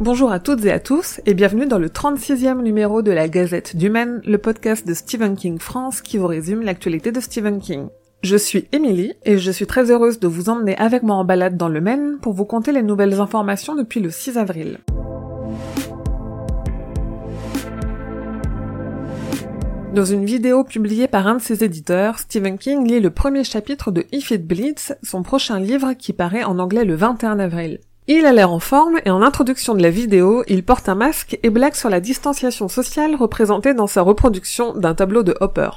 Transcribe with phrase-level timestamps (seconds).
[0.00, 3.74] Bonjour à toutes et à tous et bienvenue dans le 36e numéro de la Gazette
[3.74, 7.88] du Maine, le podcast de Stephen King France qui vous résume l'actualité de Stephen King.
[8.22, 11.56] Je suis Émilie et je suis très heureuse de vous emmener avec moi en balade
[11.56, 14.78] dans le Maine pour vous conter les nouvelles informations depuis le 6 avril.
[19.96, 23.90] Dans une vidéo publiée par un de ses éditeurs, Stephen King lit le premier chapitre
[23.90, 27.80] de If It Bleeds, son prochain livre qui paraît en anglais le 21 avril.
[28.10, 31.38] Il a l'air en forme et en introduction de la vidéo, il porte un masque
[31.42, 35.68] et blague sur la distanciation sociale représentée dans sa reproduction d'un tableau de Hopper.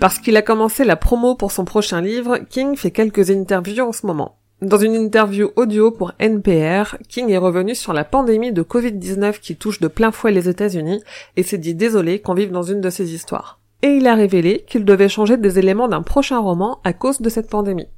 [0.00, 3.92] Parce qu'il a commencé la promo pour son prochain livre, King fait quelques interviews en
[3.92, 4.38] ce moment.
[4.62, 9.56] Dans une interview audio pour NPR, King est revenu sur la pandémie de Covid-19 qui
[9.56, 11.02] touche de plein fouet les États-Unis
[11.36, 13.60] et s'est dit désolé qu'on vive dans une de ses histoires.
[13.82, 17.28] Et il a révélé qu'il devait changer des éléments d'un prochain roman à cause de
[17.28, 17.88] cette pandémie.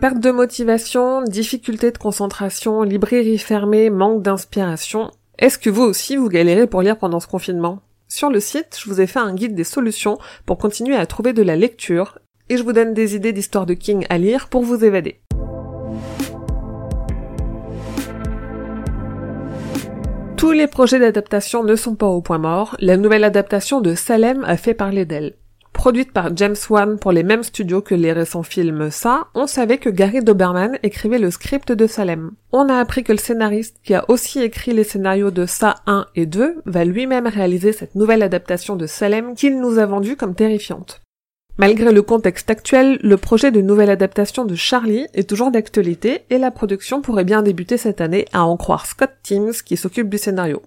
[0.00, 5.10] Perte de motivation, difficulté de concentration, librairie fermée, manque d'inspiration.
[5.38, 7.80] Est-ce que vous aussi vous galérez pour lire pendant ce confinement?
[8.08, 11.34] Sur le site, je vous ai fait un guide des solutions pour continuer à trouver
[11.34, 14.62] de la lecture et je vous donne des idées d'histoires de King à lire pour
[14.62, 15.20] vous évader.
[20.38, 24.44] Tous les projets d'adaptation ne sont pas au point mort, la nouvelle adaptation de Salem
[24.44, 25.34] a fait parler d'elle.
[25.72, 29.78] Produite par James Wan pour les mêmes studios que les récents films Ça, on savait
[29.78, 32.32] que Gary Doberman écrivait le script de Salem.
[32.52, 36.06] On a appris que le scénariste qui a aussi écrit les scénarios de Ça 1
[36.16, 40.34] et 2 va lui-même réaliser cette nouvelle adaptation de Salem qu'il nous a vendue comme
[40.34, 41.00] terrifiante.
[41.56, 46.38] Malgré le contexte actuel, le projet de nouvelle adaptation de Charlie est toujours d'actualité et
[46.38, 50.18] la production pourrait bien débuter cette année à en croire Scott Teams qui s'occupe du
[50.18, 50.62] scénario.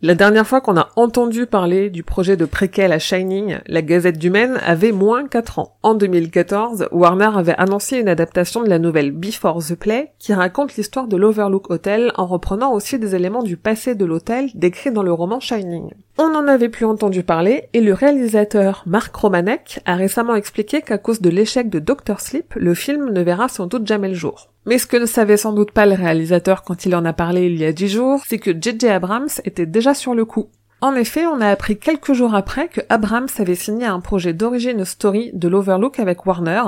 [0.00, 4.16] La dernière fois qu'on a entendu parler du projet de préquel à Shining, la Gazette
[4.16, 5.76] du Maine avait moins 4 ans.
[5.82, 10.76] En 2014, Warner avait annoncé une adaptation de la nouvelle Before the Play qui raconte
[10.76, 15.02] l'histoire de l'Overlook Hotel en reprenant aussi des éléments du passé de l'hôtel décrits dans
[15.02, 15.90] le roman Shining.
[16.16, 20.98] On n'en avait plus entendu parler et le réalisateur Mark Romanek a récemment expliqué qu'à
[20.98, 24.52] cause de l'échec de Doctor Sleep, le film ne verra sans doute jamais le jour.
[24.68, 27.46] Mais ce que ne savait sans doute pas le réalisateur quand il en a parlé
[27.46, 28.88] il y a dix jours, c'est que J.J.
[28.88, 30.50] Abrams était déjà sur le coup.
[30.82, 34.84] En effet, on a appris quelques jours après que Abrams avait signé un projet d'origine
[34.84, 36.64] story de l'Overlook avec Warner,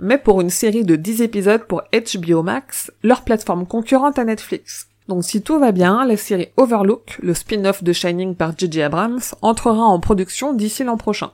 [0.00, 4.88] mais pour une série de 10 épisodes pour HBO Max, leur plateforme concurrente à Netflix.
[5.06, 8.82] Donc si tout va bien, la série Overlook, le spin-off de Shining par J.J.
[8.82, 11.30] Abrams, entrera en production d'ici l'an prochain.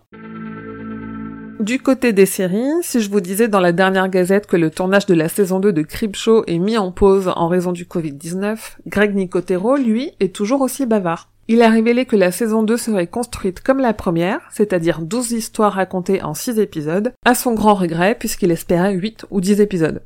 [1.61, 5.05] Du côté des séries, si je vous disais dans la dernière gazette que le tournage
[5.05, 5.85] de la saison 2 de
[6.15, 8.57] Show est mis en pause en raison du Covid-19,
[8.87, 11.29] Greg Nicotero, lui, est toujours aussi bavard.
[11.49, 15.75] Il a révélé que la saison 2 serait construite comme la première, c'est-à-dire 12 histoires
[15.75, 20.01] racontées en 6 épisodes, à son grand regret puisqu'il espérait 8 ou 10 épisodes.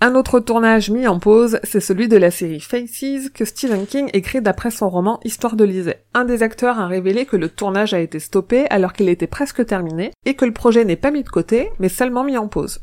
[0.00, 4.10] Un autre tournage mis en pause, c'est celui de la série Faces que Stephen King
[4.12, 5.96] écrit d'après son roman Histoire de Lisée.
[6.14, 9.66] Un des acteurs a révélé que le tournage a été stoppé alors qu'il était presque
[9.66, 12.78] terminé et que le projet n'est pas mis de côté, mais seulement mis en pause.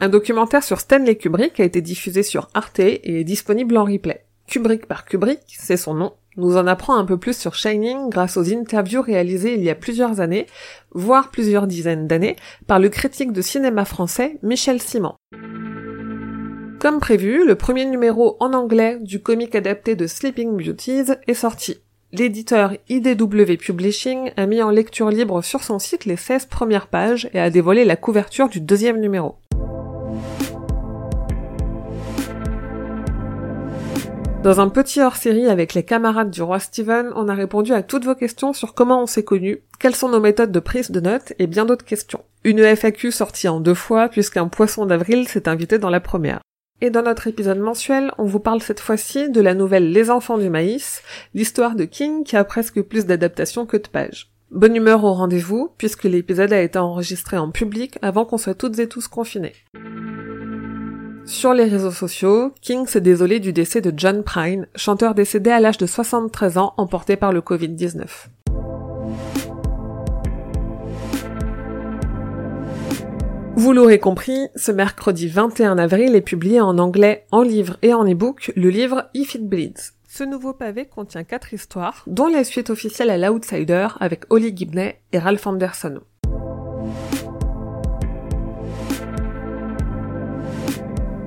[0.00, 4.25] Un documentaire sur Stanley Kubrick a été diffusé sur Arte et est disponible en replay.
[4.46, 8.36] Kubrick par Kubrick, c'est son nom, nous en apprend un peu plus sur Shining grâce
[8.36, 10.46] aux interviews réalisées il y a plusieurs années,
[10.92, 12.36] voire plusieurs dizaines d'années,
[12.66, 15.14] par le critique de cinéma français Michel Simon.
[16.78, 21.78] Comme prévu, le premier numéro en anglais du comic adapté de Sleeping Beauties est sorti.
[22.12, 27.28] L'éditeur IDW Publishing a mis en lecture libre sur son site les 16 premières pages
[27.32, 29.36] et a dévoilé la couverture du deuxième numéro.
[34.46, 38.04] Dans un petit hors-série avec les camarades du roi Steven, on a répondu à toutes
[38.04, 41.32] vos questions sur comment on s'est connus, quelles sont nos méthodes de prise de notes
[41.40, 42.22] et bien d'autres questions.
[42.44, 46.38] Une FAQ sortie en deux fois puisqu'un poisson d'avril s'est invité dans la première.
[46.80, 50.38] Et dans notre épisode mensuel, on vous parle cette fois-ci de la nouvelle Les enfants
[50.38, 51.02] du maïs,
[51.34, 54.30] l'histoire de King qui a presque plus d'adaptations que de pages.
[54.52, 58.78] Bonne humeur au rendez-vous, puisque l'épisode a été enregistré en public avant qu'on soit toutes
[58.78, 59.54] et tous confinés.
[61.26, 65.58] Sur les réseaux sociaux, King s'est désolé du décès de John Prine, chanteur décédé à
[65.58, 68.06] l'âge de 73 ans emporté par le Covid-19.
[73.56, 78.04] Vous l'aurez compris, ce mercredi 21 avril est publié en anglais, en livre et en
[78.04, 79.94] e-book le livre If It Bleeds.
[80.08, 84.94] Ce nouveau pavé contient quatre histoires, dont la suite officielle à l'Outsider avec Holly Gibney
[85.12, 86.00] et Ralph Anderson.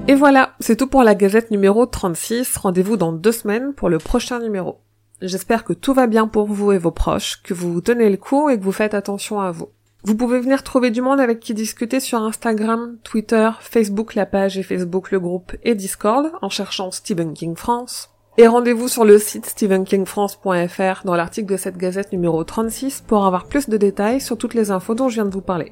[0.09, 2.57] Et voilà, c'est tout pour la gazette numéro 36.
[2.57, 4.79] Rendez-vous dans deux semaines pour le prochain numéro.
[5.21, 8.17] J'espère que tout va bien pour vous et vos proches, que vous vous tenez le
[8.17, 9.69] coup et que vous faites attention à vous.
[10.03, 14.57] Vous pouvez venir trouver du monde avec qui discuter sur Instagram, Twitter, Facebook la page
[14.57, 18.09] et Facebook le groupe et Discord en cherchant Stephen King France.
[18.39, 23.45] Et rendez-vous sur le site stephenkingfrance.fr dans l'article de cette gazette numéro 36 pour avoir
[23.45, 25.71] plus de détails sur toutes les infos dont je viens de vous parler.